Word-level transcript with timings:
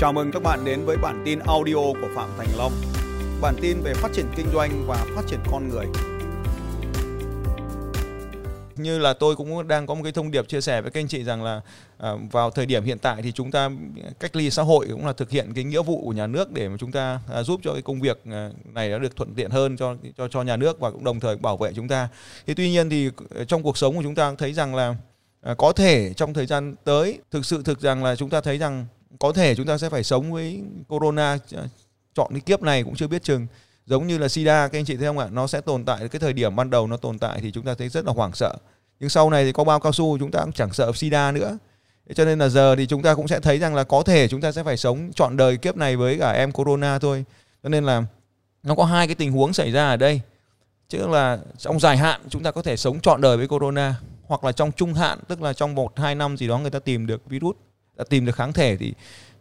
Chào 0.00 0.12
mừng 0.12 0.30
các 0.32 0.42
bạn 0.42 0.64
đến 0.64 0.84
với 0.84 0.96
bản 0.96 1.22
tin 1.24 1.38
audio 1.38 1.74
của 1.74 2.08
Phạm 2.14 2.28
Thành 2.38 2.48
Long. 2.58 2.72
Bản 3.40 3.54
tin 3.60 3.80
về 3.82 3.94
phát 3.94 4.08
triển 4.12 4.26
kinh 4.36 4.46
doanh 4.52 4.84
và 4.86 5.06
phát 5.14 5.22
triển 5.26 5.40
con 5.50 5.68
người. 5.68 5.86
Như 8.76 8.98
là 8.98 9.12
tôi 9.12 9.36
cũng 9.36 9.68
đang 9.68 9.86
có 9.86 9.94
một 9.94 10.00
cái 10.02 10.12
thông 10.12 10.30
điệp 10.30 10.48
chia 10.48 10.60
sẻ 10.60 10.82
với 10.82 10.90
các 10.90 11.00
anh 11.00 11.08
chị 11.08 11.24
rằng 11.24 11.42
là 11.42 11.60
à, 11.98 12.10
vào 12.32 12.50
thời 12.50 12.66
điểm 12.66 12.84
hiện 12.84 12.98
tại 12.98 13.22
thì 13.22 13.32
chúng 13.32 13.50
ta 13.50 13.70
cách 14.20 14.36
ly 14.36 14.50
xã 14.50 14.62
hội 14.62 14.86
cũng 14.90 15.06
là 15.06 15.12
thực 15.12 15.30
hiện 15.30 15.52
cái 15.54 15.64
nghĩa 15.64 15.82
vụ 15.82 16.04
của 16.04 16.12
nhà 16.12 16.26
nước 16.26 16.52
để 16.52 16.68
mà 16.68 16.76
chúng 16.78 16.92
ta 16.92 17.20
à, 17.32 17.42
giúp 17.42 17.60
cho 17.64 17.72
cái 17.72 17.82
công 17.82 18.00
việc 18.00 18.20
à, 18.30 18.50
này 18.74 18.88
nó 18.88 18.98
được 18.98 19.16
thuận 19.16 19.34
tiện 19.34 19.50
hơn 19.50 19.76
cho 19.76 19.96
cho 20.18 20.28
cho 20.28 20.42
nhà 20.42 20.56
nước 20.56 20.80
và 20.80 20.90
cũng 20.90 21.04
đồng 21.04 21.20
thời 21.20 21.36
bảo 21.36 21.56
vệ 21.56 21.72
chúng 21.72 21.88
ta. 21.88 22.08
Thế 22.46 22.54
tuy 22.54 22.70
nhiên 22.70 22.90
thì 22.90 23.10
ờ, 23.34 23.44
trong 23.44 23.62
cuộc 23.62 23.78
sống 23.78 23.96
của 23.96 24.02
chúng 24.02 24.14
ta 24.14 24.34
thấy 24.38 24.52
rằng 24.52 24.74
là 24.74 24.94
à, 25.42 25.54
có 25.58 25.72
thể 25.72 26.12
trong 26.16 26.34
thời 26.34 26.46
gian 26.46 26.74
tới 26.84 27.18
thực 27.30 27.44
sự 27.44 27.62
thực 27.62 27.80
rằng 27.80 28.04
là 28.04 28.16
chúng 28.16 28.30
ta 28.30 28.40
thấy 28.40 28.58
rằng 28.58 28.86
có 29.18 29.32
thể 29.32 29.54
chúng 29.54 29.66
ta 29.66 29.78
sẽ 29.78 29.88
phải 29.88 30.04
sống 30.04 30.32
với 30.32 30.62
corona 30.88 31.38
à, 31.56 31.64
chọn 32.14 32.30
cái 32.30 32.40
kiếp 32.40 32.62
này 32.62 32.82
cũng 32.82 32.94
chưa 32.96 33.08
biết 33.08 33.22
chừng. 33.22 33.46
Giống 33.86 34.06
như 34.06 34.18
là 34.18 34.28
sida, 34.28 34.68
các 34.68 34.78
anh 34.78 34.84
chị 34.84 34.96
thấy 34.96 35.06
không 35.06 35.18
ạ? 35.18 35.28
Nó 35.30 35.46
sẽ 35.46 35.60
tồn 35.60 35.84
tại, 35.84 36.08
cái 36.08 36.20
thời 36.20 36.32
điểm 36.32 36.56
ban 36.56 36.70
đầu 36.70 36.86
nó 36.86 36.96
tồn 36.96 37.18
tại 37.18 37.38
thì 37.40 37.52
chúng 37.52 37.64
ta 37.64 37.74
thấy 37.74 37.88
rất 37.88 38.04
là 38.04 38.12
hoảng 38.12 38.32
sợ. 38.34 38.56
Nhưng 39.00 39.10
sau 39.10 39.30
này 39.30 39.44
thì 39.44 39.52
có 39.52 39.64
bao 39.64 39.80
cao 39.80 39.92
su, 39.92 40.18
chúng 40.18 40.30
ta 40.30 40.40
cũng 40.40 40.52
chẳng 40.52 40.72
sợ 40.72 40.92
sida 40.94 41.32
nữa. 41.32 41.58
Cho 42.14 42.24
nên 42.24 42.38
là 42.38 42.48
giờ 42.48 42.76
thì 42.76 42.86
chúng 42.86 43.02
ta 43.02 43.14
cũng 43.14 43.28
sẽ 43.28 43.40
thấy 43.40 43.58
rằng 43.58 43.74
là 43.74 43.84
có 43.84 44.02
thể 44.02 44.28
chúng 44.28 44.40
ta 44.40 44.52
sẽ 44.52 44.62
phải 44.62 44.76
sống 44.76 45.10
chọn 45.14 45.36
đời 45.36 45.56
kiếp 45.56 45.76
này 45.76 45.96
với 45.96 46.18
cả 46.18 46.32
em 46.32 46.52
corona 46.52 46.98
thôi. 46.98 47.24
Cho 47.62 47.68
nên 47.68 47.84
là 47.84 48.02
nó 48.62 48.74
có 48.74 48.84
hai 48.84 49.06
cái 49.06 49.14
tình 49.14 49.32
huống 49.32 49.52
xảy 49.52 49.70
ra 49.70 49.88
ở 49.88 49.96
đây. 49.96 50.20
Chứ 50.88 51.06
là 51.06 51.38
trong 51.58 51.80
dài 51.80 51.96
hạn 51.96 52.20
chúng 52.28 52.42
ta 52.42 52.50
có 52.50 52.62
thể 52.62 52.76
sống 52.76 53.00
trọn 53.00 53.20
đời 53.20 53.36
với 53.36 53.48
corona, 53.48 53.94
hoặc 54.22 54.44
là 54.44 54.52
trong 54.52 54.72
trung 54.72 54.94
hạn, 54.94 55.18
tức 55.28 55.42
là 55.42 55.52
trong 55.52 55.74
một, 55.74 55.98
hai 55.98 56.14
năm 56.14 56.36
gì 56.36 56.48
đó 56.48 56.58
người 56.58 56.70
ta 56.70 56.78
tìm 56.78 57.06
được 57.06 57.26
virus 57.26 57.56
đã 58.00 58.04
tìm 58.08 58.26
được 58.26 58.36
kháng 58.36 58.52
thể 58.52 58.76
thì 58.76 58.92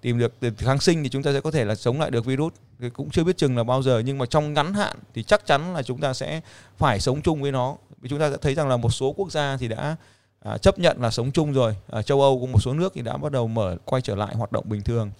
tìm 0.01 0.19
được 0.19 0.33
kháng 0.57 0.79
sinh 0.79 1.03
thì 1.03 1.09
chúng 1.09 1.23
ta 1.23 1.33
sẽ 1.33 1.41
có 1.41 1.51
thể 1.51 1.65
là 1.65 1.75
chống 1.75 2.01
lại 2.01 2.11
được 2.11 2.25
virus. 2.25 2.53
Thì 2.79 2.89
cũng 2.89 3.09
chưa 3.09 3.23
biết 3.23 3.37
chừng 3.37 3.57
là 3.57 3.63
bao 3.63 3.81
giờ 3.81 4.01
nhưng 4.05 4.17
mà 4.17 4.25
trong 4.25 4.53
ngắn 4.53 4.73
hạn 4.73 4.97
thì 5.13 5.23
chắc 5.23 5.45
chắn 5.45 5.73
là 5.73 5.83
chúng 5.83 5.99
ta 6.01 6.13
sẽ 6.13 6.41
phải 6.77 6.99
sống 6.99 7.21
chung 7.21 7.41
với 7.41 7.51
nó. 7.51 7.75
Vì 8.01 8.09
chúng 8.09 8.19
ta 8.19 8.31
sẽ 8.31 8.37
thấy 8.41 8.55
rằng 8.55 8.67
là 8.67 8.77
một 8.77 8.89
số 8.89 9.13
quốc 9.17 9.31
gia 9.31 9.57
thì 9.57 9.67
đã 9.67 9.95
à, 10.39 10.57
chấp 10.57 10.79
nhận 10.79 11.01
là 11.01 11.11
sống 11.11 11.31
chung 11.31 11.53
rồi. 11.53 11.75
Ở 11.87 12.01
châu 12.01 12.21
Âu 12.21 12.39
cũng 12.39 12.51
một 12.51 12.59
số 12.61 12.73
nước 12.73 12.93
thì 12.95 13.01
đã 13.01 13.17
bắt 13.17 13.31
đầu 13.31 13.47
mở 13.47 13.77
quay 13.85 14.01
trở 14.01 14.15
lại 14.15 14.35
hoạt 14.35 14.51
động 14.51 14.63
bình 14.67 14.81
thường. 14.81 15.11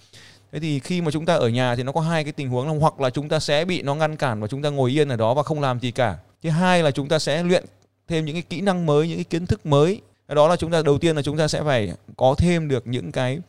Thế 0.52 0.60
thì 0.60 0.80
khi 0.80 1.00
mà 1.00 1.10
chúng 1.10 1.26
ta 1.26 1.34
ở 1.34 1.48
nhà 1.48 1.76
thì 1.76 1.82
nó 1.82 1.92
có 1.92 2.00
hai 2.00 2.24
cái 2.24 2.32
tình 2.32 2.48
huống 2.48 2.66
là 2.68 2.74
hoặc 2.80 3.00
là 3.00 3.10
chúng 3.10 3.28
ta 3.28 3.40
sẽ 3.40 3.64
bị 3.64 3.82
nó 3.82 3.94
ngăn 3.94 4.16
cản 4.16 4.40
và 4.40 4.46
chúng 4.46 4.62
ta 4.62 4.70
ngồi 4.70 4.98
yên 4.98 5.08
ở 5.08 5.16
đó 5.16 5.34
và 5.34 5.42
không 5.42 5.60
làm 5.60 5.80
gì 5.80 5.90
cả. 5.90 6.16
Thứ 6.42 6.50
hai 6.50 6.82
là 6.82 6.90
chúng 6.90 7.08
ta 7.08 7.18
sẽ 7.18 7.42
luyện 7.42 7.64
thêm 8.08 8.24
những 8.24 8.34
cái 8.34 8.42
kỹ 8.42 8.60
năng 8.60 8.86
mới 8.86 9.08
những 9.08 9.16
cái 9.16 9.24
kiến 9.24 9.46
thức 9.46 9.66
mới 9.66 10.00
đó 10.34 10.48
là 10.48 10.56
chúng 10.56 10.70
ta 10.70 10.82
đầu 10.82 10.98
tiên 10.98 11.16
là 11.16 11.22
chúng 11.22 11.36
ta 11.36 11.48
sẽ 11.48 11.62
phải 11.62 11.92
có 12.16 12.34
thêm 12.38 12.68
được 12.68 12.86
những 12.86 13.12
cái 13.12 13.40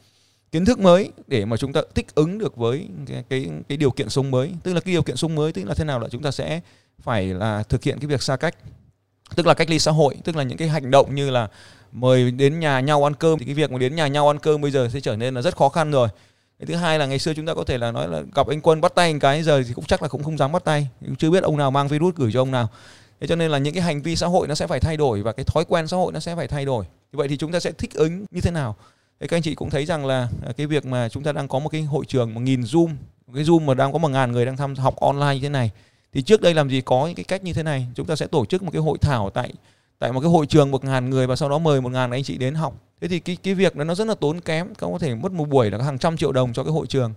kiến 0.51 0.65
thức 0.65 0.79
mới 0.79 1.11
để 1.27 1.45
mà 1.45 1.57
chúng 1.57 1.73
ta 1.73 1.81
thích 1.95 2.15
ứng 2.15 2.37
được 2.37 2.55
với 2.55 2.87
cái 3.07 3.23
cái, 3.29 3.49
cái 3.69 3.77
điều 3.77 3.91
kiện 3.91 4.09
sống 4.09 4.31
mới. 4.31 4.51
Tức 4.63 4.73
là 4.73 4.79
cái 4.79 4.93
điều 4.93 5.03
kiện 5.03 5.17
sống 5.17 5.35
mới 5.35 5.53
tức 5.53 5.63
là 5.63 5.73
thế 5.73 5.83
nào 5.83 5.99
là 5.99 6.07
chúng 6.11 6.21
ta 6.21 6.31
sẽ 6.31 6.61
phải 6.99 7.25
là 7.25 7.63
thực 7.63 7.83
hiện 7.83 7.99
cái 7.99 8.07
việc 8.07 8.21
xa 8.21 8.35
cách. 8.35 8.55
Tức 9.35 9.47
là 9.47 9.53
cách 9.53 9.69
ly 9.69 9.79
xã 9.79 9.91
hội 9.91 10.17
tức 10.23 10.35
là 10.35 10.43
những 10.43 10.57
cái 10.57 10.67
hành 10.67 10.91
động 10.91 11.15
như 11.15 11.29
là 11.29 11.47
mời 11.91 12.31
đến 12.31 12.59
nhà 12.59 12.79
nhau 12.79 13.07
ăn 13.07 13.13
cơm. 13.13 13.39
Thì 13.39 13.45
cái 13.45 13.53
việc 13.53 13.71
mà 13.71 13.77
đến 13.77 13.95
nhà 13.95 14.07
nhau 14.07 14.27
ăn 14.27 14.39
cơm 14.39 14.61
bây 14.61 14.71
giờ 14.71 14.89
sẽ 14.93 14.99
trở 14.99 15.15
nên 15.15 15.35
là 15.35 15.41
rất 15.41 15.57
khó 15.57 15.69
khăn 15.69 15.91
rồi. 15.91 16.07
Cái 16.59 16.65
thứ 16.65 16.75
hai 16.75 16.99
là 16.99 17.05
ngày 17.05 17.19
xưa 17.19 17.33
chúng 17.33 17.45
ta 17.45 17.53
có 17.53 17.63
thể 17.63 17.77
là 17.77 17.91
nói 17.91 18.07
là 18.07 18.21
gặp 18.35 18.47
anh 18.47 18.61
quân 18.61 18.81
bắt 18.81 18.95
tay 18.95 19.13
một 19.13 19.19
cái 19.21 19.43
giờ 19.43 19.63
thì 19.67 19.73
cũng 19.73 19.85
chắc 19.85 20.01
là 20.01 20.07
cũng 20.07 20.23
không 20.23 20.37
dám 20.37 20.51
bắt 20.51 20.63
tay. 20.63 20.87
Chưa 21.17 21.29
biết 21.29 21.43
ông 21.43 21.57
nào 21.57 21.71
mang 21.71 21.87
virus 21.87 22.15
gửi 22.15 22.31
cho 22.33 22.41
ông 22.41 22.51
nào 22.51 22.69
thế 23.21 23.27
cho 23.27 23.35
nên 23.35 23.51
là 23.51 23.57
những 23.57 23.73
cái 23.73 23.83
hành 23.83 24.01
vi 24.01 24.15
xã 24.15 24.27
hội 24.27 24.47
nó 24.47 24.55
sẽ 24.55 24.67
phải 24.67 24.79
thay 24.79 24.97
đổi 24.97 25.21
và 25.21 25.31
cái 25.31 25.45
thói 25.45 25.65
quen 25.65 25.87
xã 25.87 25.97
hội 25.97 26.11
nó 26.11 26.19
sẽ 26.19 26.35
phải 26.35 26.47
thay 26.47 26.65
đổi. 26.65 26.85
Như 26.85 27.17
vậy 27.17 27.27
thì 27.27 27.37
chúng 27.37 27.51
ta 27.51 27.59
sẽ 27.59 27.71
thích 27.71 27.93
ứng 27.93 28.25
như 28.31 28.41
thế 28.41 28.51
nào? 28.51 28.75
Thế 29.19 29.27
các 29.27 29.37
anh 29.37 29.43
chị 29.43 29.55
cũng 29.55 29.69
thấy 29.69 29.85
rằng 29.85 30.05
là 30.05 30.27
à, 30.45 30.51
cái 30.57 30.67
việc 30.67 30.85
mà 30.85 31.09
chúng 31.09 31.23
ta 31.23 31.31
đang 31.31 31.47
có 31.47 31.59
một 31.59 31.69
cái 31.69 31.81
hội 31.81 32.05
trường, 32.05 32.33
một 32.33 32.41
nghìn 32.41 32.61
zoom, 32.61 32.87
một 33.27 33.33
cái 33.35 33.43
zoom 33.43 33.61
mà 33.61 33.73
đang 33.73 33.91
có 33.91 33.97
một 33.97 34.07
ngàn 34.11 34.31
người 34.31 34.45
đang 34.45 34.57
tham 34.57 34.75
học 34.75 34.95
online 34.99 35.33
như 35.33 35.39
thế 35.41 35.49
này, 35.49 35.71
thì 36.13 36.21
trước 36.21 36.41
đây 36.41 36.53
làm 36.53 36.69
gì 36.69 36.81
có 36.81 37.05
những 37.05 37.15
cái 37.15 37.23
cách 37.23 37.43
như 37.43 37.53
thế 37.53 37.63
này? 37.63 37.87
Chúng 37.95 38.05
ta 38.05 38.15
sẽ 38.15 38.27
tổ 38.27 38.45
chức 38.45 38.63
một 38.63 38.71
cái 38.73 38.81
hội 38.81 38.97
thảo 39.01 39.29
tại 39.29 39.53
tại 39.99 40.11
một 40.11 40.19
cái 40.21 40.29
hội 40.29 40.45
trường 40.45 40.71
một 40.71 40.83
ngàn 40.83 41.09
người 41.09 41.27
và 41.27 41.35
sau 41.35 41.49
đó 41.49 41.57
mời 41.57 41.81
một 41.81 41.91
ngàn 41.91 42.11
anh 42.11 42.23
chị 42.23 42.37
đến 42.37 42.55
học. 42.55 42.73
Thế 43.01 43.07
thì 43.07 43.19
cái 43.19 43.37
cái 43.43 43.53
việc 43.53 43.75
đó 43.75 43.83
nó 43.83 43.95
rất 43.95 44.07
là 44.07 44.15
tốn 44.15 44.41
kém, 44.41 44.75
có 44.75 44.97
thể 44.99 45.15
mất 45.15 45.31
một 45.31 45.49
buổi 45.49 45.71
là 45.71 45.83
hàng 45.83 45.97
trăm 45.97 46.17
triệu 46.17 46.31
đồng 46.31 46.53
cho 46.53 46.63
cái 46.63 46.73
hội 46.73 46.87
trường. 46.87 47.13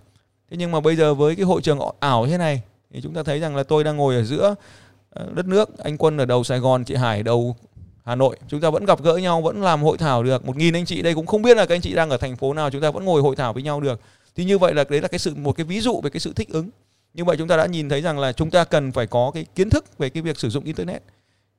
Thế 0.51 0.57
nhưng 0.57 0.71
mà 0.71 0.79
bây 0.79 0.95
giờ 0.95 1.13
với 1.13 1.35
cái 1.35 1.45
hội 1.45 1.61
trường 1.61 1.79
ảo 1.99 2.27
thế 2.27 2.37
này, 2.37 2.61
thì 2.93 3.01
chúng 3.01 3.13
ta 3.13 3.23
thấy 3.23 3.39
rằng 3.39 3.55
là 3.55 3.63
tôi 3.63 3.83
đang 3.83 3.97
ngồi 3.97 4.15
ở 4.15 4.23
giữa 4.23 4.55
Ờ, 5.15 5.27
đất 5.33 5.47
nước, 5.47 5.77
anh 5.77 5.97
quân 5.97 6.17
ở 6.17 6.25
đầu 6.25 6.43
sài 6.43 6.59
gòn, 6.59 6.83
chị 6.83 6.95
hải 6.95 7.23
đầu 7.23 7.55
Hà 8.03 8.15
Nội. 8.15 8.37
Chúng 8.47 8.61
ta 8.61 8.69
vẫn 8.69 8.85
gặp 8.85 9.03
gỡ 9.03 9.15
nhau, 9.15 9.41
vẫn 9.41 9.61
làm 9.61 9.81
hội 9.81 9.97
thảo 9.97 10.23
được. 10.23 10.45
Một 10.45 10.57
nghìn 10.57 10.73
anh 10.73 10.85
chị 10.85 11.01
đây 11.01 11.15
cũng 11.15 11.25
không 11.25 11.41
biết 11.41 11.57
là 11.57 11.65
các 11.65 11.75
anh 11.75 11.81
chị 11.81 11.93
đang 11.93 12.09
ở 12.09 12.17
thành 12.17 12.35
phố 12.35 12.53
nào, 12.53 12.69
chúng 12.69 12.81
ta 12.81 12.91
vẫn 12.91 13.05
ngồi 13.05 13.21
hội 13.21 13.35
thảo 13.35 13.53
với 13.53 13.63
nhau 13.63 13.81
được. 13.81 14.01
Thì 14.35 14.45
như 14.45 14.57
vậy 14.57 14.73
là 14.73 14.83
đấy 14.89 15.01
là 15.01 15.07
cái 15.07 15.19
sự, 15.19 15.35
một 15.35 15.51
cái 15.57 15.65
ví 15.65 15.79
dụ 15.79 16.01
về 16.01 16.09
cái 16.09 16.19
sự 16.19 16.33
thích 16.33 16.49
ứng. 16.49 16.69
Như 17.13 17.23
vậy 17.23 17.37
chúng 17.37 17.47
ta 17.47 17.57
đã 17.57 17.65
nhìn 17.65 17.89
thấy 17.89 18.01
rằng 18.01 18.19
là 18.19 18.31
chúng 18.31 18.49
ta 18.49 18.63
cần 18.63 18.91
phải 18.91 19.07
có 19.07 19.31
cái 19.33 19.45
kiến 19.55 19.69
thức 19.69 19.97
về 19.97 20.09
cái 20.09 20.23
việc 20.23 20.39
sử 20.39 20.49
dụng 20.49 20.63
internet. 20.63 21.03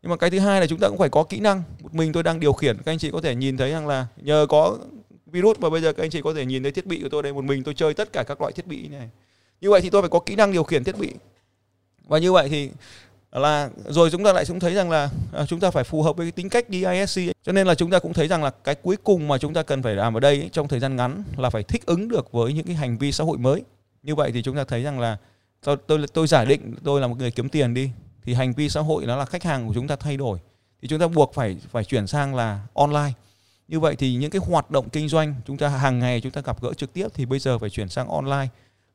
Nhưng 0.02 0.10
mà 0.10 0.16
cái 0.16 0.30
thứ 0.30 0.38
hai 0.38 0.60
là 0.60 0.66
chúng 0.66 0.78
ta 0.78 0.88
cũng 0.88 0.98
phải 0.98 1.08
có 1.08 1.22
kỹ 1.22 1.40
năng. 1.40 1.62
Một 1.82 1.94
mình 1.94 2.12
tôi 2.12 2.22
đang 2.22 2.40
điều 2.40 2.52
khiển, 2.52 2.76
các 2.76 2.92
anh 2.92 2.98
chị 2.98 3.10
có 3.10 3.20
thể 3.20 3.34
nhìn 3.34 3.56
thấy 3.56 3.70
rằng 3.70 3.86
là 3.86 4.06
nhờ 4.16 4.46
có 4.48 4.78
virus 5.26 5.58
mà 5.58 5.70
bây 5.70 5.80
giờ 5.80 5.92
các 5.92 6.04
anh 6.04 6.10
chị 6.10 6.20
có 6.22 6.34
thể 6.34 6.46
nhìn 6.46 6.62
thấy 6.62 6.72
thiết 6.72 6.86
bị 6.86 7.00
của 7.02 7.08
tôi 7.08 7.22
đây, 7.22 7.32
một 7.32 7.44
mình 7.44 7.62
tôi 7.62 7.74
chơi 7.74 7.94
tất 7.94 8.12
cả 8.12 8.22
các 8.22 8.40
loại 8.40 8.52
thiết 8.52 8.66
bị 8.66 8.88
này. 8.88 9.10
Như 9.60 9.70
vậy 9.70 9.80
thì 9.80 9.90
tôi 9.90 10.02
phải 10.02 10.08
có 10.08 10.18
kỹ 10.18 10.34
năng 10.36 10.52
điều 10.52 10.64
khiển 10.64 10.84
thiết 10.84 10.98
bị. 10.98 11.12
Và 12.08 12.18
như 12.18 12.32
vậy 12.32 12.48
thì 12.48 12.70
là 13.38 13.70
rồi 13.88 14.10
chúng 14.10 14.24
ta 14.24 14.32
lại 14.32 14.44
cũng 14.48 14.60
thấy 14.60 14.74
rằng 14.74 14.90
là 14.90 15.10
à, 15.32 15.46
chúng 15.46 15.60
ta 15.60 15.70
phải 15.70 15.84
phù 15.84 16.02
hợp 16.02 16.16
với 16.16 16.26
cái 16.26 16.32
tính 16.32 16.48
cách 16.48 16.66
DISC 16.68 17.20
cho 17.42 17.52
nên 17.52 17.66
là 17.66 17.74
chúng 17.74 17.90
ta 17.90 17.98
cũng 17.98 18.12
thấy 18.12 18.28
rằng 18.28 18.44
là 18.44 18.50
cái 18.50 18.74
cuối 18.74 18.96
cùng 19.04 19.28
mà 19.28 19.38
chúng 19.38 19.54
ta 19.54 19.62
cần 19.62 19.82
phải 19.82 19.94
làm 19.94 20.16
ở 20.16 20.20
đây 20.20 20.40
ấy, 20.40 20.48
trong 20.52 20.68
thời 20.68 20.80
gian 20.80 20.96
ngắn 20.96 21.22
là 21.36 21.50
phải 21.50 21.62
thích 21.62 21.86
ứng 21.86 22.08
được 22.08 22.32
với 22.32 22.52
những 22.52 22.66
cái 22.66 22.76
hành 22.76 22.98
vi 22.98 23.12
xã 23.12 23.24
hội 23.24 23.38
mới. 23.38 23.62
Như 24.02 24.14
vậy 24.14 24.30
thì 24.32 24.42
chúng 24.42 24.56
ta 24.56 24.64
thấy 24.64 24.82
rằng 24.82 25.00
là 25.00 25.16
tôi 25.64 25.76
tôi, 25.86 26.06
tôi 26.12 26.26
giả 26.26 26.44
định 26.44 26.74
tôi 26.84 27.00
là 27.00 27.06
một 27.06 27.18
người 27.18 27.30
kiếm 27.30 27.48
tiền 27.48 27.74
đi 27.74 27.90
thì 28.24 28.34
hành 28.34 28.52
vi 28.52 28.68
xã 28.68 28.80
hội 28.80 29.06
nó 29.06 29.16
là 29.16 29.24
khách 29.24 29.42
hàng 29.42 29.68
của 29.68 29.74
chúng 29.74 29.88
ta 29.88 29.96
thay 29.96 30.16
đổi. 30.16 30.38
Thì 30.82 30.88
chúng 30.88 30.98
ta 30.98 31.08
buộc 31.08 31.34
phải 31.34 31.56
phải 31.70 31.84
chuyển 31.84 32.06
sang 32.06 32.34
là 32.34 32.60
online. 32.74 33.12
Như 33.68 33.80
vậy 33.80 33.96
thì 33.96 34.14
những 34.14 34.30
cái 34.30 34.40
hoạt 34.44 34.70
động 34.70 34.88
kinh 34.88 35.08
doanh 35.08 35.34
chúng 35.46 35.56
ta 35.56 35.68
hàng 35.68 35.98
ngày 35.98 36.20
chúng 36.20 36.32
ta 36.32 36.40
gặp 36.40 36.62
gỡ 36.62 36.72
trực 36.74 36.92
tiếp 36.92 37.08
thì 37.14 37.26
bây 37.26 37.38
giờ 37.38 37.58
phải 37.58 37.70
chuyển 37.70 37.88
sang 37.88 38.08
online. 38.08 38.48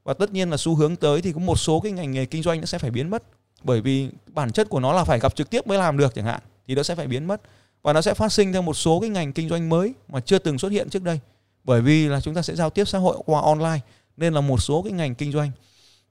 Và 0.03 0.13
tất 0.13 0.31
nhiên 0.31 0.49
là 0.49 0.57
xu 0.57 0.75
hướng 0.75 0.95
tới 0.95 1.21
thì 1.21 1.33
có 1.33 1.39
một 1.39 1.55
số 1.55 1.79
cái 1.79 1.91
ngành 1.91 2.11
nghề 2.11 2.25
kinh 2.25 2.43
doanh 2.43 2.59
nó 2.59 2.65
sẽ 2.65 2.77
phải 2.77 2.91
biến 2.91 3.09
mất 3.09 3.23
bởi 3.63 3.81
vì 3.81 4.09
bản 4.27 4.51
chất 4.51 4.69
của 4.69 4.79
nó 4.79 4.93
là 4.93 5.03
phải 5.03 5.19
gặp 5.19 5.35
trực 5.35 5.49
tiếp 5.49 5.67
mới 5.67 5.77
làm 5.77 5.97
được 5.97 6.15
chẳng 6.15 6.25
hạn, 6.25 6.39
thì 6.67 6.75
nó 6.75 6.83
sẽ 6.83 6.95
phải 6.95 7.07
biến 7.07 7.25
mất. 7.25 7.41
Và 7.81 7.93
nó 7.93 8.01
sẽ 8.01 8.13
phát 8.13 8.31
sinh 8.31 8.51
ra 8.51 8.61
một 8.61 8.73
số 8.73 8.99
cái 8.99 9.09
ngành 9.09 9.33
kinh 9.33 9.49
doanh 9.49 9.69
mới 9.69 9.93
mà 10.09 10.19
chưa 10.19 10.39
từng 10.39 10.59
xuất 10.59 10.71
hiện 10.71 10.89
trước 10.89 11.03
đây. 11.03 11.19
Bởi 11.63 11.81
vì 11.81 12.07
là 12.07 12.21
chúng 12.21 12.33
ta 12.33 12.41
sẽ 12.41 12.55
giao 12.55 12.69
tiếp 12.69 12.85
xã 12.85 12.97
hội 12.97 13.17
qua 13.25 13.41
online, 13.41 13.79
nên 14.17 14.33
là 14.33 14.41
một 14.41 14.61
số 14.61 14.81
cái 14.81 14.91
ngành 14.91 15.15
kinh 15.15 15.31
doanh. 15.31 15.51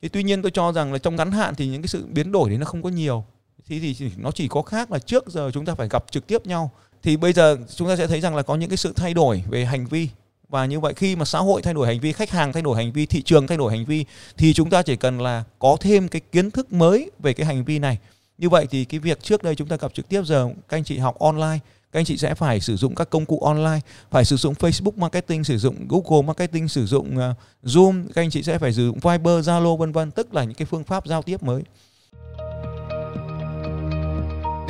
Thì 0.03 0.09
tuy 0.09 0.23
nhiên 0.23 0.43
tôi 0.43 0.51
cho 0.51 0.73
rằng 0.73 0.93
là 0.93 0.99
trong 0.99 1.17
ngắn 1.17 1.33
hạn 1.33 1.55
thì 1.55 1.67
những 1.67 1.83
cái 1.83 1.89
sự 1.89 2.07
biến 2.07 2.33
đổi 2.33 2.49
đấy 2.49 2.59
nó 2.59 2.65
không 2.65 2.83
có 2.83 2.89
nhiều. 2.89 3.25
Thì 3.67 3.95
thì 3.95 4.11
nó 4.17 4.31
chỉ 4.31 4.49
có 4.49 4.63
khác 4.63 4.93
là 4.93 4.99
trước 4.99 5.29
giờ 5.29 5.51
chúng 5.55 5.65
ta 5.65 5.75
phải 5.75 5.89
gặp 5.89 6.05
trực 6.11 6.27
tiếp 6.27 6.47
nhau. 6.47 6.71
Thì 7.03 7.17
bây 7.17 7.33
giờ 7.33 7.57
chúng 7.75 7.89
ta 7.89 7.97
sẽ 7.97 8.07
thấy 8.07 8.21
rằng 8.21 8.37
là 8.37 8.43
có 8.43 8.57
những 8.57 8.71
cái 8.71 8.77
sự 8.77 8.93
thay 8.97 9.15
đổi 9.15 9.45
về 9.49 9.65
hành 9.65 9.87
vi 9.87 10.09
và 10.51 10.67
như 10.67 10.81
vậy 10.81 10.95
khi 10.95 11.17
mà 11.17 11.25
xã 11.25 11.39
hội 11.39 11.63
thay 11.63 11.75
đổi 11.75 11.87
hành 11.87 12.01
vi, 12.01 12.13
khách 12.13 12.31
hàng 12.31 12.53
thay 12.53 12.63
đổi 12.63 12.77
hành 12.77 12.93
vi, 12.93 13.07
thị 13.07 13.23
trường 13.23 13.47
thay 13.47 13.59
đổi 13.59 13.73
hành 13.73 13.85
vi, 13.85 14.05
thì 14.37 14.53
chúng 14.53 14.71
ta 14.71 14.83
chỉ 14.83 14.97
cần 14.97 15.21
là 15.21 15.45
có 15.59 15.77
thêm 15.81 16.09
cái 16.09 16.21
kiến 16.33 16.51
thức 16.51 16.73
mới 16.73 17.11
về 17.19 17.33
cái 17.33 17.47
hành 17.47 17.65
vi 17.65 17.79
này. 17.79 17.99
Như 18.39 18.49
vậy 18.49 18.67
thì 18.71 18.85
cái 18.85 19.01
việc 19.01 19.23
trước 19.23 19.43
đây 19.43 19.55
chúng 19.55 19.69
ta 19.69 19.77
gặp 19.77 19.95
trực 19.95 20.09
tiếp 20.09 20.23
giờ, 20.25 20.49
các 20.69 20.77
anh 20.77 20.85
chị 20.85 20.99
học 20.99 21.19
online, 21.19 21.59
các 21.93 22.01
anh 22.01 22.05
chị 22.05 22.17
sẽ 22.17 22.35
phải 22.35 22.61
sử 22.61 22.77
dụng 22.77 22.95
các 22.95 23.11
công 23.11 23.25
cụ 23.25 23.41
online, 23.41 23.81
phải 24.11 24.25
sử 24.25 24.37
dụng 24.37 24.55
Facebook 24.55 24.97
marketing, 24.97 25.45
sử 25.45 25.59
dụng 25.59 25.89
Google 25.89 26.27
marketing, 26.27 26.69
sử 26.69 26.87
dụng 26.87 27.19
ờ, 27.19 27.35
Zoom, 27.65 28.05
các 28.15 28.23
anh 28.23 28.31
chị 28.31 28.43
sẽ 28.43 28.59
phải 28.59 28.73
sử 28.73 28.87
dụng 28.87 28.99
Viber, 28.99 29.49
Zalo, 29.49 29.77
vân 29.77 29.93
vân, 29.93 30.11
tức 30.11 30.35
là 30.35 30.45
những 30.45 30.55
cái 30.55 30.67
phương 30.67 30.85
pháp 30.85 31.07
giao 31.07 31.23
tiếp 31.23 31.43
mới 31.43 31.63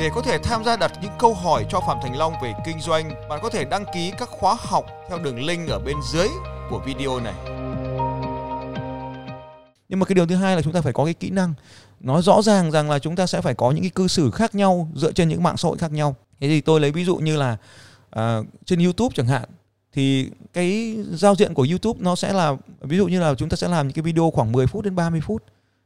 để 0.01 0.09
có 0.15 0.21
thể 0.21 0.37
tham 0.37 0.63
gia 0.63 0.77
đặt 0.77 0.91
những 1.01 1.11
câu 1.19 1.33
hỏi 1.33 1.65
cho 1.69 1.81
Phạm 1.87 1.97
Thành 2.01 2.17
Long 2.17 2.33
về 2.43 2.53
kinh 2.65 2.79
doanh, 2.79 3.11
bạn 3.29 3.39
có 3.43 3.49
thể 3.49 3.65
đăng 3.65 3.85
ký 3.93 4.11
các 4.19 4.29
khóa 4.29 4.57
học 4.59 4.85
theo 5.09 5.19
đường 5.19 5.45
link 5.45 5.69
ở 5.69 5.79
bên 5.79 5.97
dưới 6.11 6.27
của 6.69 6.81
video 6.85 7.19
này. 7.19 7.33
Nhưng 9.89 9.99
mà 9.99 10.05
cái 10.05 10.15
điều 10.15 10.25
thứ 10.25 10.35
hai 10.35 10.55
là 10.55 10.61
chúng 10.61 10.73
ta 10.73 10.81
phải 10.81 10.93
có 10.93 11.05
cái 11.05 11.13
kỹ 11.13 11.29
năng. 11.29 11.53
nó 11.99 12.21
rõ 12.21 12.41
ràng 12.41 12.71
rằng 12.71 12.89
là 12.89 12.99
chúng 12.99 13.15
ta 13.15 13.27
sẽ 13.27 13.41
phải 13.41 13.53
có 13.53 13.71
những 13.71 13.83
cái 13.83 13.89
cư 13.89 14.07
xử 14.07 14.31
khác 14.31 14.55
nhau 14.55 14.89
dựa 14.95 15.11
trên 15.11 15.29
những 15.29 15.43
mạng 15.43 15.57
xã 15.57 15.67
hội 15.67 15.77
khác 15.77 15.91
nhau. 15.91 16.15
Thế 16.39 16.47
thì 16.47 16.61
tôi 16.61 16.79
lấy 16.79 16.91
ví 16.91 17.05
dụ 17.05 17.17
như 17.17 17.37
là 17.37 17.57
uh, 18.19 18.45
trên 18.65 18.79
YouTube 18.79 19.13
chẳng 19.15 19.27
hạn 19.27 19.49
thì 19.93 20.29
cái 20.53 20.97
giao 21.11 21.35
diện 21.35 21.53
của 21.53 21.67
YouTube 21.69 21.99
nó 22.03 22.15
sẽ 22.15 22.33
là 22.33 22.55
ví 22.81 22.97
dụ 22.97 23.07
như 23.07 23.19
là 23.19 23.35
chúng 23.35 23.49
ta 23.49 23.55
sẽ 23.55 23.67
làm 23.67 23.87
những 23.87 23.95
cái 23.95 24.03
video 24.03 24.31
khoảng 24.31 24.51
10 24.51 24.67
phút 24.67 24.83
đến 24.83 24.95
30 24.95 25.21
phút 25.21 25.43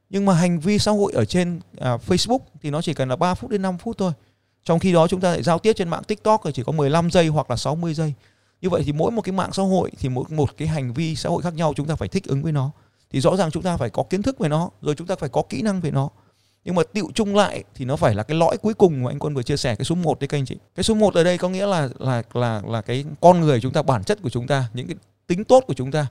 nhưng 0.10 0.26
mà 0.26 0.34
hành 0.34 0.60
vi 0.60 0.80
xã 0.80 0.92
hội 0.92 1.14
ở 1.14 1.26
trên 1.26 1.60
à, 1.78 1.98
Facebook 2.08 2.40
thì 2.62 2.70
nó 2.70 2.82
chỉ 2.82 2.94
cần 2.94 3.10
là 3.10 3.16
3 3.16 3.34
phút 3.34 3.52
đến 3.52 3.62
5 3.62 3.78
phút 3.78 3.98
thôi. 3.98 4.12
Trong 4.64 4.80
khi 4.80 4.94
đó 4.94 5.08
chúng 5.08 5.22
ta 5.22 5.32
lại 5.32 5.44
giao 5.44 5.60
tiếp 5.60 5.74
trên 5.74 5.90
mạng 5.90 6.04
TikTok 6.04 6.42
thì 6.46 6.52
chỉ 6.54 6.64
có 6.64 6.72
15 6.72 7.12
giây 7.12 7.28
hoặc 7.28 7.50
là 7.50 7.56
60 7.56 7.94
giây. 7.94 8.14
Như 8.62 8.70
vậy 8.70 8.84
thì 8.86 8.92
mỗi 8.92 9.12
một 9.12 9.22
cái 9.22 9.34
mạng 9.34 9.54
xã 9.54 9.64
hội 9.64 9.92
thì 10.00 10.10
mỗi 10.10 10.26
một 10.30 10.58
cái 10.58 10.68
hành 10.68 10.94
vi 10.94 11.16
xã 11.16 11.30
hội 11.30 11.42
khác 11.42 11.54
nhau 11.54 11.74
chúng 11.76 11.88
ta 11.88 11.96
phải 11.96 12.08
thích 12.08 12.24
ứng 12.24 12.44
với 12.44 12.52
nó. 12.52 12.72
Thì 13.10 13.22
rõ 13.22 13.36
ràng 13.36 13.52
chúng 13.52 13.64
ta 13.64 13.78
phải 13.78 13.90
có 13.90 14.04
kiến 14.04 14.22
thức 14.22 14.40
về 14.40 14.50
nó 14.50 14.70
rồi 14.82 14.96
chúng 14.96 15.08
ta 15.08 15.16
phải 15.16 15.30
có 15.30 15.44
kỹ 15.50 15.62
năng 15.62 15.82
về 15.82 15.92
nó. 15.92 16.10
Nhưng 16.66 16.76
mà 16.76 16.84
tiệu 16.94 17.08
chung 17.14 17.36
lại 17.36 17.64
thì 17.76 17.86
nó 17.86 17.96
phải 17.96 18.16
là 18.16 18.24
cái 18.24 18.38
lõi 18.38 18.58
cuối 18.58 18.74
cùng 18.74 19.04
mà 19.04 19.12
anh 19.12 19.20
quân 19.20 19.34
vừa 19.34 19.44
chia 19.44 19.58
sẻ 19.58 19.76
cái 19.76 19.86
số 19.86 19.96
1 19.96 20.20
đấy 20.20 20.28
các 20.28 20.38
anh 20.38 20.46
chị. 20.46 20.58
Cái 20.76 20.84
số 20.84 20.94
1 20.94 21.14
ở 21.14 21.24
đây 21.24 21.38
có 21.38 21.50
nghĩa 21.50 21.66
là 21.66 21.90
là 22.00 22.24
là 22.34 22.62
là 22.68 22.82
cái 22.82 23.06
con 23.22 23.42
người 23.42 23.62
chúng 23.62 23.74
ta 23.74 23.82
bản 23.82 24.04
chất 24.04 24.20
của 24.22 24.30
chúng 24.30 24.48
ta 24.48 24.66
những 24.74 24.88
cái 24.88 24.96
tính 25.28 25.44
tốt 25.44 25.64
của 25.68 25.74
chúng 25.74 25.92
ta. 25.92 26.08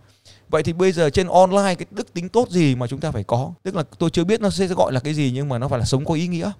Vậy 0.48 0.62
thì 0.62 0.72
bây 0.72 0.92
giờ 0.92 1.10
trên 1.10 1.28
online 1.28 1.74
cái 1.74 1.86
đức 1.90 2.14
tính 2.14 2.28
tốt 2.28 2.50
gì 2.50 2.74
mà 2.74 2.86
chúng 2.86 3.00
ta 3.00 3.10
phải 3.10 3.24
có? 3.24 3.52
Tức 3.62 3.74
là 3.74 3.82
tôi 3.98 4.10
chưa 4.10 4.24
biết 4.24 4.40
nó 4.40 4.50
sẽ 4.50 4.66
gọi 4.66 4.92
là 4.92 5.00
cái 5.00 5.14
gì 5.14 5.30
nhưng 5.34 5.48
mà 5.48 5.58
nó 5.58 5.68
phải 5.68 5.78
là 5.78 5.84
sống 5.84 6.04
có 6.04 6.14
ý 6.14 6.26
nghĩa. 6.26 6.50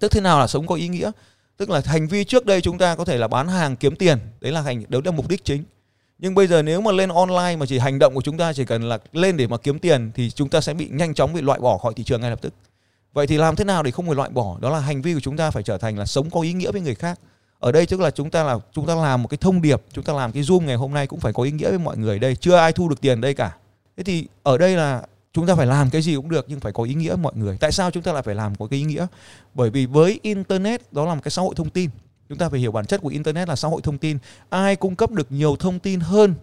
Tức 0.00 0.10
thế 0.10 0.20
nào 0.20 0.38
là 0.38 0.46
sống 0.46 0.66
có 0.66 0.74
ý 0.74 0.88
nghĩa? 0.88 1.10
Tức 1.56 1.70
là 1.70 1.82
hành 1.84 2.08
vi 2.08 2.24
trước 2.24 2.46
đây 2.46 2.60
chúng 2.60 2.78
ta 2.78 2.94
có 2.94 3.04
thể 3.04 3.18
là 3.18 3.28
bán 3.28 3.48
hàng 3.48 3.76
kiếm 3.76 3.96
tiền, 3.96 4.18
đấy 4.40 4.52
là 4.52 4.60
hành, 4.60 4.84
đấy 4.88 5.02
là 5.04 5.10
mục 5.10 5.28
đích 5.28 5.44
chính. 5.44 5.64
Nhưng 6.18 6.34
bây 6.34 6.46
giờ 6.46 6.62
nếu 6.62 6.80
mà 6.80 6.92
lên 6.92 7.08
online 7.08 7.56
mà 7.56 7.66
chỉ 7.66 7.78
hành 7.78 7.98
động 7.98 8.14
của 8.14 8.22
chúng 8.22 8.38
ta 8.38 8.52
chỉ 8.52 8.64
cần 8.64 8.82
là 8.82 8.98
lên 9.12 9.36
để 9.36 9.46
mà 9.46 9.56
kiếm 9.56 9.78
tiền 9.78 10.10
thì 10.14 10.30
chúng 10.30 10.48
ta 10.48 10.60
sẽ 10.60 10.74
bị 10.74 10.88
nhanh 10.90 11.14
chóng 11.14 11.32
bị 11.32 11.40
loại 11.40 11.60
bỏ 11.60 11.78
khỏi 11.78 11.94
thị 11.96 12.04
trường 12.04 12.20
ngay 12.20 12.30
lập 12.30 12.42
tức. 12.42 12.54
Vậy 13.12 13.26
thì 13.26 13.36
làm 13.36 13.56
thế 13.56 13.64
nào 13.64 13.82
để 13.82 13.90
không 13.90 14.08
bị 14.08 14.14
loại 14.14 14.30
bỏ? 14.30 14.58
Đó 14.60 14.70
là 14.70 14.78
hành 14.78 15.02
vi 15.02 15.14
của 15.14 15.20
chúng 15.20 15.36
ta 15.36 15.50
phải 15.50 15.62
trở 15.62 15.78
thành 15.78 15.98
là 15.98 16.06
sống 16.06 16.30
có 16.30 16.40
ý 16.40 16.52
nghĩa 16.52 16.72
với 16.72 16.80
người 16.80 16.94
khác 16.94 17.20
ở 17.60 17.72
đây 17.72 17.86
tức 17.86 18.00
là 18.00 18.10
chúng 18.10 18.30
ta 18.30 18.42
là, 18.42 18.58
chúng 18.72 18.86
ta 18.86 18.94
làm 18.94 19.22
một 19.22 19.28
cái 19.28 19.38
thông 19.38 19.62
điệp, 19.62 19.82
chúng 19.92 20.04
ta 20.04 20.12
làm 20.12 20.32
cái 20.32 20.42
zoom 20.42 20.60
ngày 20.60 20.76
hôm 20.76 20.94
nay 20.94 21.06
cũng 21.06 21.20
phải 21.20 21.32
có 21.32 21.42
ý 21.42 21.50
nghĩa 21.50 21.70
với 21.70 21.78
mọi 21.78 21.96
người 21.96 22.18
đây. 22.18 22.36
Chưa 22.36 22.54
ai 22.56 22.72
thu 22.72 22.88
được 22.88 23.00
tiền 23.00 23.20
đây 23.20 23.34
cả. 23.34 23.56
Thế 23.96 24.02
thì 24.02 24.26
ở 24.42 24.58
đây 24.58 24.76
là 24.76 25.02
chúng 25.32 25.46
ta 25.46 25.54
phải 25.54 25.66
làm 25.66 25.90
cái 25.90 26.02
gì 26.02 26.16
cũng 26.16 26.28
được, 26.28 26.46
nhưng 26.48 26.60
phải 26.60 26.72
có 26.72 26.82
ý 26.82 26.94
nghĩa 26.94 27.08
với 27.08 27.16
mọi 27.16 27.32
người. 27.36 27.56
Tại 27.60 27.72
sao 27.72 27.90
chúng 27.90 28.02
ta 28.02 28.12
lại 28.12 28.22
phải 28.22 28.34
làm 28.34 28.54
có 28.54 28.66
cái 28.66 28.78
ý 28.78 28.84
nghĩa? 28.84 29.06
Bởi 29.54 29.70
vì 29.70 29.86
với 29.86 30.20
internet, 30.22 30.92
đó 30.92 31.04
là 31.04 31.14
một 31.14 31.20
cái 31.24 31.30
xã 31.30 31.42
hội 31.42 31.54
thông 31.56 31.70
tin. 31.70 31.90
Chúng 32.28 32.38
ta 32.38 32.48
phải 32.48 32.60
hiểu 32.60 32.72
bản 32.72 32.86
chất 32.86 33.00
của 33.00 33.08
internet 33.08 33.48
là 33.48 33.56
xã 33.56 33.68
hội 33.68 33.80
thông 33.82 33.98
tin. 33.98 34.18
Ai 34.48 34.76
cung 34.76 34.96
cấp 34.96 35.10
được 35.10 35.32
nhiều 35.32 35.56
thông 35.56 35.78
tin 35.78 36.00
hơn? 36.00 36.34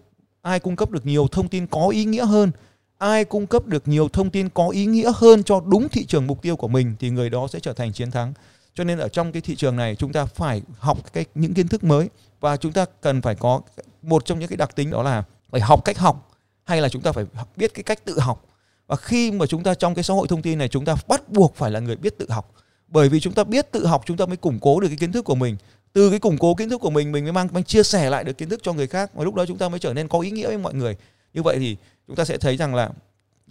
Ai 0.42 0.60
cung 0.60 0.76
cấp 0.76 0.90
được 0.90 1.06
nhiều 1.06 1.28
thông 1.32 1.48
tin 1.48 1.66
có 1.66 1.88
ý 1.88 2.04
nghĩa 2.04 2.24
hơn? 2.24 2.50
Ai 2.98 3.24
cung 3.24 3.46
cấp 3.46 3.66
được 3.66 3.88
nhiều 3.88 4.08
thông 4.08 4.30
tin 4.30 4.48
có 4.48 4.68
ý 4.68 4.86
nghĩa 4.86 5.12
hơn 5.14 5.42
cho 5.42 5.60
đúng 5.66 5.88
thị 5.88 6.04
trường 6.04 6.26
mục 6.26 6.42
tiêu 6.42 6.56
của 6.56 6.68
mình 6.68 6.94
thì 7.00 7.10
người 7.10 7.30
đó 7.30 7.48
sẽ 7.48 7.60
trở 7.60 7.72
thành 7.72 7.92
chiến 7.92 8.10
thắng 8.10 8.32
cho 8.74 8.84
nên 8.84 8.98
ở 8.98 9.08
trong 9.08 9.32
cái 9.32 9.42
thị 9.42 9.56
trường 9.56 9.76
này 9.76 9.96
chúng 9.96 10.12
ta 10.12 10.24
phải 10.24 10.62
học 10.78 11.12
cái 11.12 11.24
những 11.34 11.54
kiến 11.54 11.68
thức 11.68 11.84
mới 11.84 12.08
và 12.40 12.56
chúng 12.56 12.72
ta 12.72 12.84
cần 13.00 13.22
phải 13.22 13.34
có 13.34 13.60
một 14.02 14.24
trong 14.24 14.38
những 14.38 14.48
cái 14.48 14.56
đặc 14.56 14.76
tính 14.76 14.90
đó 14.90 15.02
là 15.02 15.24
phải 15.50 15.60
học 15.60 15.84
cách 15.84 15.98
học 15.98 16.30
hay 16.64 16.80
là 16.80 16.88
chúng 16.88 17.02
ta 17.02 17.12
phải 17.12 17.24
biết 17.56 17.74
cái 17.74 17.82
cách 17.82 18.04
tự 18.04 18.18
học. 18.18 18.44
Và 18.86 18.96
khi 18.96 19.30
mà 19.30 19.46
chúng 19.46 19.62
ta 19.62 19.74
trong 19.74 19.94
cái 19.94 20.04
xã 20.04 20.14
hội 20.14 20.28
thông 20.28 20.42
tin 20.42 20.58
này 20.58 20.68
chúng 20.68 20.84
ta 20.84 20.96
bắt 21.08 21.28
buộc 21.28 21.56
phải 21.56 21.70
là 21.70 21.80
người 21.80 21.96
biết 21.96 22.18
tự 22.18 22.26
học. 22.30 22.52
Bởi 22.88 23.08
vì 23.08 23.20
chúng 23.20 23.32
ta 23.32 23.44
biết 23.44 23.72
tự 23.72 23.86
học 23.86 24.02
chúng 24.06 24.16
ta 24.16 24.26
mới 24.26 24.36
củng 24.36 24.58
cố 24.60 24.80
được 24.80 24.88
cái 24.88 24.96
kiến 24.96 25.12
thức 25.12 25.24
của 25.24 25.34
mình. 25.34 25.56
Từ 25.92 26.10
cái 26.10 26.18
củng 26.18 26.38
cố 26.38 26.54
kiến 26.54 26.70
thức 26.70 26.78
của 26.78 26.90
mình 26.90 27.12
mình 27.12 27.24
mới 27.24 27.32
mang, 27.32 27.48
mình 27.52 27.64
chia 27.64 27.82
sẻ 27.82 28.10
lại 28.10 28.24
được 28.24 28.38
kiến 28.38 28.48
thức 28.48 28.60
cho 28.62 28.72
người 28.72 28.86
khác 28.86 29.10
và 29.14 29.24
lúc 29.24 29.34
đó 29.34 29.46
chúng 29.46 29.58
ta 29.58 29.68
mới 29.68 29.78
trở 29.78 29.94
nên 29.94 30.08
có 30.08 30.20
ý 30.20 30.30
nghĩa 30.30 30.46
với 30.46 30.58
mọi 30.58 30.74
người. 30.74 30.96
Như 31.34 31.42
vậy 31.42 31.56
thì 31.58 31.76
chúng 32.06 32.16
ta 32.16 32.24
sẽ 32.24 32.38
thấy 32.38 32.56
rằng 32.56 32.74
là 32.74 32.90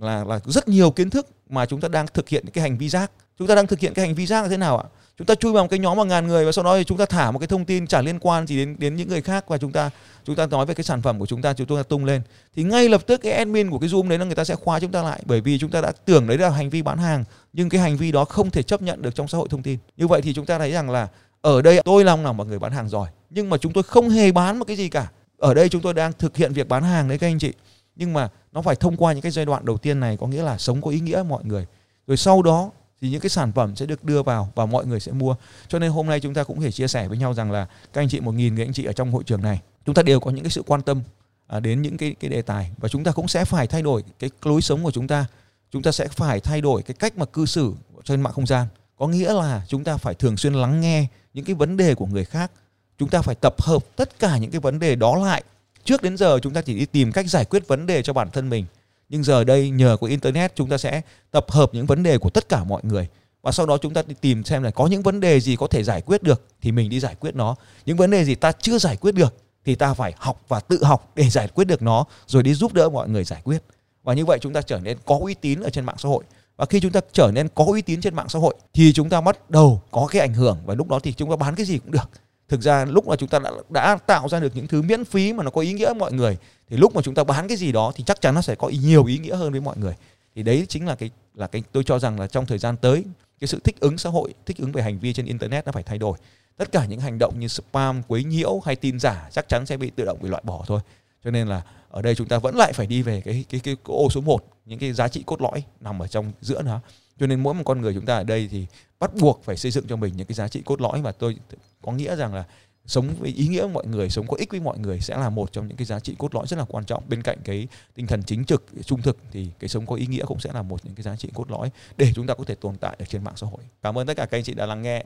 là 0.01 0.23
là 0.23 0.39
rất 0.45 0.67
nhiều 0.67 0.91
kiến 0.91 1.09
thức 1.09 1.27
mà 1.49 1.65
chúng 1.65 1.81
ta 1.81 1.87
đang 1.87 2.05
thực 2.13 2.29
hiện 2.29 2.45
cái 2.53 2.61
hành 2.61 2.77
vi 2.77 2.89
rác 2.89 3.11
chúng 3.39 3.47
ta 3.47 3.55
đang 3.55 3.67
thực 3.67 3.79
hiện 3.79 3.93
cái 3.93 4.05
hành 4.05 4.15
vi 4.15 4.25
rác 4.25 4.41
là 4.41 4.49
thế 4.49 4.57
nào 4.57 4.77
ạ? 4.77 4.83
Chúng 5.17 5.25
ta 5.25 5.35
chui 5.35 5.51
vào 5.51 5.63
một 5.63 5.67
cái 5.69 5.79
nhóm 5.79 5.97
một 5.97 6.03
ngàn 6.03 6.27
người 6.27 6.45
và 6.45 6.51
sau 6.51 6.63
đó 6.63 6.77
thì 6.77 6.83
chúng 6.83 6.97
ta 6.97 7.05
thả 7.05 7.31
một 7.31 7.39
cái 7.39 7.47
thông 7.47 7.65
tin 7.65 7.87
chả 7.87 8.01
liên 8.01 8.19
quan 8.19 8.47
gì 8.47 8.57
đến 8.57 8.75
đến 8.79 8.95
những 8.95 9.09
người 9.09 9.21
khác 9.21 9.45
và 9.47 9.57
chúng 9.57 9.71
ta 9.71 9.89
chúng 10.25 10.35
ta 10.35 10.45
nói 10.45 10.65
về 10.65 10.73
cái 10.73 10.83
sản 10.83 11.01
phẩm 11.01 11.19
của 11.19 11.25
chúng 11.25 11.41
ta 11.41 11.53
chúng 11.53 11.77
ta 11.77 11.83
tung 11.83 12.05
lên. 12.05 12.21
Thì 12.55 12.63
ngay 12.63 12.89
lập 12.89 13.01
tức 13.07 13.21
cái 13.23 13.31
admin 13.31 13.69
của 13.69 13.79
cái 13.79 13.89
zoom 13.89 14.09
đấy 14.09 14.19
là 14.19 14.25
người 14.25 14.35
ta 14.35 14.43
sẽ 14.43 14.55
khóa 14.55 14.79
chúng 14.79 14.91
ta 14.91 15.03
lại 15.03 15.21
bởi 15.25 15.41
vì 15.41 15.59
chúng 15.59 15.71
ta 15.71 15.81
đã 15.81 15.91
tưởng 16.05 16.27
đấy 16.27 16.37
là 16.37 16.49
hành 16.49 16.69
vi 16.69 16.81
bán 16.81 16.97
hàng, 16.97 17.23
nhưng 17.53 17.69
cái 17.69 17.81
hành 17.81 17.97
vi 17.97 18.11
đó 18.11 18.25
không 18.25 18.49
thể 18.49 18.63
chấp 18.63 18.81
nhận 18.81 19.01
được 19.01 19.15
trong 19.15 19.27
xã 19.27 19.37
hội 19.37 19.47
thông 19.49 19.63
tin. 19.63 19.77
Như 19.97 20.07
vậy 20.07 20.21
thì 20.21 20.33
chúng 20.33 20.45
ta 20.45 20.57
thấy 20.59 20.71
rằng 20.71 20.89
là 20.89 21.07
ở 21.41 21.61
đây 21.61 21.81
tôi 21.85 22.03
long 22.03 22.25
là 22.25 22.31
một 22.31 22.47
người 22.47 22.59
bán 22.59 22.71
hàng 22.71 22.89
giỏi, 22.89 23.09
nhưng 23.29 23.49
mà 23.49 23.57
chúng 23.57 23.73
tôi 23.73 23.83
không 23.83 24.09
hề 24.09 24.31
bán 24.31 24.59
một 24.59 24.65
cái 24.65 24.75
gì 24.75 24.89
cả. 24.89 25.07
Ở 25.37 25.53
đây 25.53 25.69
chúng 25.69 25.81
tôi 25.81 25.93
đang 25.93 26.13
thực 26.13 26.37
hiện 26.37 26.53
việc 26.53 26.67
bán 26.67 26.83
hàng 26.83 27.09
đấy 27.09 27.17
các 27.17 27.27
anh 27.27 27.39
chị 27.39 27.53
nhưng 27.95 28.13
mà 28.13 28.29
nó 28.51 28.61
phải 28.61 28.75
thông 28.75 28.97
qua 28.97 29.13
những 29.13 29.21
cái 29.21 29.31
giai 29.31 29.45
đoạn 29.45 29.65
đầu 29.65 29.77
tiên 29.77 29.99
này 29.99 30.17
có 30.17 30.27
nghĩa 30.27 30.43
là 30.43 30.57
sống 30.57 30.81
có 30.81 30.89
ý 30.91 30.99
nghĩa 30.99 31.23
mọi 31.27 31.45
người. 31.45 31.65
Rồi 32.07 32.17
sau 32.17 32.41
đó 32.41 32.71
thì 33.01 33.09
những 33.09 33.21
cái 33.21 33.29
sản 33.29 33.51
phẩm 33.51 33.75
sẽ 33.75 33.85
được 33.85 34.03
đưa 34.03 34.23
vào 34.23 34.51
và 34.55 34.65
mọi 34.65 34.85
người 34.85 34.99
sẽ 34.99 35.11
mua. 35.11 35.35
Cho 35.67 35.79
nên 35.79 35.91
hôm 35.91 36.07
nay 36.07 36.19
chúng 36.19 36.33
ta 36.33 36.43
cũng 36.43 36.61
thể 36.61 36.71
chia 36.71 36.87
sẻ 36.87 37.07
với 37.07 37.17
nhau 37.17 37.33
rằng 37.33 37.51
là 37.51 37.67
các 37.93 38.01
anh 38.01 38.09
chị 38.09 38.19
một 38.19 38.31
nghìn 38.31 38.55
người, 38.55 38.65
anh 38.65 38.73
chị 38.73 38.85
ở 38.85 38.93
trong 38.93 39.11
hội 39.11 39.23
trường 39.23 39.41
này, 39.41 39.61
chúng 39.85 39.95
ta 39.95 40.03
đều 40.03 40.19
có 40.19 40.31
những 40.31 40.43
cái 40.43 40.51
sự 40.51 40.63
quan 40.67 40.81
tâm 40.81 41.01
à, 41.47 41.59
đến 41.59 41.81
những 41.81 41.97
cái 41.97 42.15
cái 42.19 42.29
đề 42.29 42.41
tài. 42.41 42.71
Và 42.77 42.89
chúng 42.89 43.03
ta 43.03 43.11
cũng 43.11 43.27
sẽ 43.27 43.45
phải 43.45 43.67
thay 43.67 43.81
đổi 43.81 44.03
cái 44.19 44.29
lối 44.43 44.61
sống 44.61 44.83
của 44.83 44.91
chúng 44.91 45.07
ta. 45.07 45.25
Chúng 45.71 45.81
ta 45.81 45.91
sẽ 45.91 46.07
phải 46.07 46.39
thay 46.39 46.61
đổi 46.61 46.83
cái 46.83 46.95
cách 46.99 47.17
mà 47.17 47.25
cư 47.25 47.45
xử 47.45 47.73
trên 48.03 48.21
mạng 48.21 48.33
không 48.33 48.47
gian. 48.47 48.67
Có 48.97 49.07
nghĩa 49.07 49.33
là 49.33 49.65
chúng 49.67 49.83
ta 49.83 49.97
phải 49.97 50.13
thường 50.13 50.37
xuyên 50.37 50.53
lắng 50.53 50.81
nghe 50.81 51.07
những 51.33 51.45
cái 51.45 51.55
vấn 51.55 51.77
đề 51.77 51.95
của 51.95 52.05
người 52.05 52.25
khác. 52.25 52.51
Chúng 52.97 53.09
ta 53.09 53.21
phải 53.21 53.35
tập 53.35 53.61
hợp 53.61 53.83
tất 53.95 54.19
cả 54.19 54.37
những 54.37 54.51
cái 54.51 54.59
vấn 54.61 54.79
đề 54.79 54.95
đó 54.95 55.15
lại 55.15 55.43
trước 55.85 56.01
đến 56.01 56.17
giờ, 56.17 56.39
chúng 56.39 56.53
ta 56.53 56.61
chỉ 56.61 56.79
đi 56.79 56.85
tìm 56.85 57.11
cách 57.11 57.29
giải 57.29 57.45
quyết 57.45 57.67
vấn 57.67 57.85
đề 57.85 58.03
cho 58.03 58.13
bản 58.13 58.29
thân 58.31 58.49
mình. 58.49 58.65
Nhưng 59.09 59.23
giờ 59.23 59.43
đây, 59.43 59.69
nhờ 59.69 59.97
có 60.01 60.07
internet, 60.07 60.55
chúng 60.55 60.69
ta 60.69 60.77
sẽ 60.77 61.01
tập 61.31 61.45
hợp 61.51 61.73
những 61.73 61.85
vấn 61.85 62.03
đề 62.03 62.17
của 62.17 62.29
tất 62.29 62.49
cả 62.49 62.63
mọi 62.63 62.81
người. 62.83 63.07
Và 63.41 63.51
sau 63.51 63.65
đó 63.65 63.77
chúng 63.77 63.93
ta 63.93 64.01
đi 64.07 64.15
tìm 64.21 64.43
xem 64.43 64.63
là 64.63 64.71
có 64.71 64.87
những 64.87 65.01
vấn 65.01 65.19
đề 65.19 65.39
gì 65.39 65.55
có 65.55 65.67
thể 65.67 65.83
giải 65.83 66.01
quyết 66.01 66.23
được, 66.23 66.45
thì 66.61 66.71
mình 66.71 66.89
đi 66.89 66.99
giải 66.99 67.15
quyết 67.15 67.35
nó. 67.35 67.55
Những 67.85 67.97
vấn 67.97 68.11
đề 68.11 68.25
gì 68.25 68.35
ta 68.35 68.51
chưa 68.51 68.77
giải 68.77 68.97
quyết 68.97 69.15
được, 69.15 69.35
thì 69.65 69.75
ta 69.75 69.93
phải 69.93 70.13
học 70.17 70.41
và 70.47 70.59
tự 70.59 70.83
học 70.83 71.11
để 71.15 71.29
giải 71.29 71.47
quyết 71.47 71.65
được 71.65 71.81
nó, 71.81 72.05
rồi 72.27 72.43
đi 72.43 72.53
giúp 72.53 72.73
đỡ 72.73 72.89
mọi 72.89 73.09
người 73.09 73.23
giải 73.23 73.41
quyết. 73.43 73.63
Và 74.03 74.13
như 74.13 74.25
vậy 74.25 74.39
chúng 74.41 74.53
ta 74.53 74.61
trở 74.61 74.79
nên 74.79 74.97
có 75.05 75.17
uy 75.21 75.33
tín 75.33 75.59
ở 75.61 75.69
trên 75.69 75.85
mạng 75.85 75.95
xã 75.99 76.09
hội. 76.09 76.23
Và 76.57 76.65
khi 76.65 76.79
chúng 76.79 76.91
ta 76.91 76.99
trở 77.13 77.31
nên 77.33 77.47
có 77.55 77.65
uy 77.65 77.81
tín 77.81 78.01
trên 78.01 78.15
mạng 78.15 78.29
xã 78.29 78.39
hội, 78.39 78.55
thì 78.73 78.93
chúng 78.93 79.09
ta 79.09 79.21
bắt 79.21 79.49
đầu 79.49 79.81
có 79.91 80.07
cái 80.11 80.21
ảnh 80.21 80.33
hưởng. 80.33 80.57
Và 80.65 80.75
lúc 80.75 80.89
đó 80.89 80.99
thì 81.03 81.13
chúng 81.13 81.29
ta 81.29 81.35
bán 81.35 81.55
cái 81.55 81.65
gì 81.65 81.77
cũng 81.77 81.91
được 81.91 82.09
thực 82.51 82.61
ra 82.61 82.85
lúc 82.85 83.07
mà 83.07 83.15
chúng 83.15 83.29
ta 83.29 83.39
đã, 83.39 83.51
đã 83.69 83.97
tạo 84.07 84.29
ra 84.29 84.39
được 84.39 84.55
những 84.55 84.67
thứ 84.67 84.81
miễn 84.81 85.05
phí 85.05 85.33
mà 85.33 85.43
nó 85.43 85.49
có 85.49 85.61
ý 85.61 85.73
nghĩa 85.73 85.85
với 85.85 85.95
mọi 85.95 86.11
người 86.11 86.37
thì 86.69 86.77
lúc 86.77 86.95
mà 86.95 87.01
chúng 87.01 87.15
ta 87.15 87.23
bán 87.23 87.47
cái 87.47 87.57
gì 87.57 87.71
đó 87.71 87.91
thì 87.95 88.03
chắc 88.03 88.21
chắn 88.21 88.35
nó 88.35 88.41
sẽ 88.41 88.55
có 88.55 88.69
nhiều 88.69 89.05
ý 89.05 89.17
nghĩa 89.17 89.35
hơn 89.35 89.51
với 89.51 89.61
mọi 89.61 89.77
người. 89.77 89.93
Thì 90.35 90.43
đấy 90.43 90.65
chính 90.69 90.87
là 90.87 90.95
cái 90.95 91.09
là 91.35 91.47
cái 91.47 91.63
tôi 91.71 91.83
cho 91.83 91.99
rằng 91.99 92.19
là 92.19 92.27
trong 92.27 92.45
thời 92.45 92.57
gian 92.57 92.77
tới 92.77 93.03
cái 93.39 93.47
sự 93.47 93.59
thích 93.63 93.79
ứng 93.79 93.97
xã 93.97 94.09
hội 94.09 94.33
thích 94.45 94.57
ứng 94.57 94.71
về 94.71 94.83
hành 94.83 94.99
vi 94.99 95.13
trên 95.13 95.25
internet 95.25 95.65
nó 95.65 95.71
phải 95.71 95.83
thay 95.83 95.97
đổi. 95.97 96.17
Tất 96.57 96.71
cả 96.71 96.85
những 96.85 96.99
hành 96.99 97.17
động 97.19 97.39
như 97.39 97.47
spam 97.47 98.03
quấy 98.07 98.23
nhiễu 98.23 98.59
hay 98.65 98.75
tin 98.75 98.99
giả 98.99 99.29
chắc 99.31 99.49
chắn 99.49 99.65
sẽ 99.65 99.77
bị 99.77 99.89
tự 99.89 100.05
động 100.05 100.17
bị 100.21 100.29
loại 100.29 100.43
bỏ 100.45 100.63
thôi. 100.67 100.79
Cho 101.23 101.31
nên 101.31 101.47
là 101.47 101.61
ở 101.89 102.01
đây 102.01 102.15
chúng 102.15 102.27
ta 102.27 102.37
vẫn 102.37 102.55
lại 102.55 102.73
phải 102.73 102.87
đi 102.87 103.01
về 103.01 103.21
cái 103.21 103.45
cái 103.49 103.61
cái, 103.63 103.75
cái 103.75 103.95
ô 103.95 104.09
số 104.09 104.21
1 104.21 104.43
những 104.65 104.79
cái 104.79 104.93
giá 104.93 105.07
trị 105.07 105.23
cốt 105.25 105.41
lõi 105.41 105.63
nằm 105.79 106.01
ở 106.01 106.07
trong 106.07 106.31
giữa 106.41 106.61
nó. 106.61 106.79
Cho 107.19 107.27
nên 107.27 107.43
mỗi 107.43 107.53
một 107.53 107.63
con 107.65 107.81
người 107.81 107.93
chúng 107.93 108.05
ta 108.05 108.15
ở 108.15 108.23
đây 108.23 108.47
thì 108.51 108.65
bắt 109.01 109.11
buộc 109.19 109.43
phải 109.43 109.57
xây 109.57 109.71
dựng 109.71 109.87
cho 109.87 109.95
mình 109.95 110.13
những 110.17 110.27
cái 110.27 110.35
giá 110.35 110.47
trị 110.47 110.61
cốt 110.65 110.81
lõi 110.81 111.01
và 111.01 111.11
tôi 111.11 111.37
có 111.81 111.91
nghĩa 111.91 112.15
rằng 112.15 112.33
là 112.33 112.43
sống 112.85 113.07
với 113.19 113.29
ý 113.29 113.47
nghĩa 113.47 113.61
với 113.61 113.69
mọi 113.69 113.87
người, 113.87 114.09
sống 114.09 114.27
có 114.27 114.37
ích 114.37 114.51
với 114.51 114.59
mọi 114.59 114.79
người 114.79 114.99
sẽ 114.99 115.17
là 115.17 115.29
một 115.29 115.51
trong 115.51 115.67
những 115.67 115.77
cái 115.77 115.85
giá 115.85 115.99
trị 115.99 116.15
cốt 116.17 116.35
lõi 116.35 116.47
rất 116.47 116.59
là 116.59 116.65
quan 116.67 116.85
trọng. 116.85 117.03
Bên 117.07 117.21
cạnh 117.21 117.37
cái 117.43 117.67
tinh 117.95 118.07
thần 118.07 118.23
chính 118.23 118.45
trực, 118.45 118.65
trung 118.85 119.01
thực 119.01 119.17
thì 119.31 119.47
cái 119.59 119.67
sống 119.67 119.85
có 119.85 119.95
ý 119.95 120.07
nghĩa 120.07 120.25
cũng 120.25 120.39
sẽ 120.39 120.49
là 120.53 120.61
một 120.61 120.85
những 120.85 120.95
cái 120.95 121.03
giá 121.03 121.15
trị 121.15 121.29
cốt 121.33 121.51
lõi 121.51 121.71
để 121.97 122.11
chúng 122.15 122.27
ta 122.27 122.33
có 122.33 122.43
thể 122.43 122.55
tồn 122.55 122.75
tại 122.75 122.95
ở 122.99 123.05
trên 123.05 123.23
mạng 123.23 123.37
xã 123.37 123.47
hội. 123.47 123.61
Cảm 123.81 123.97
ơn 123.97 124.07
tất 124.07 124.17
cả 124.17 124.25
các 124.25 124.37
anh 124.37 124.43
chị 124.43 124.53
đã 124.53 124.65
lắng 124.65 124.81
nghe. 124.81 125.03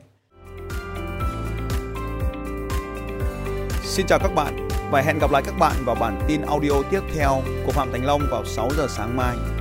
Xin 3.84 4.06
chào 4.06 4.18
các 4.18 4.34
bạn 4.34 4.68
và 4.90 5.02
hẹn 5.02 5.18
gặp 5.18 5.30
lại 5.30 5.42
các 5.46 5.54
bạn 5.58 5.76
vào 5.84 5.94
bản 5.94 6.24
tin 6.28 6.42
audio 6.42 6.82
tiếp 6.90 7.00
theo 7.14 7.42
của 7.66 7.72
Phạm 7.72 7.92
Thành 7.92 8.04
Long 8.04 8.22
vào 8.30 8.44
6 8.44 8.70
giờ 8.76 8.86
sáng 8.90 9.16
mai. 9.16 9.55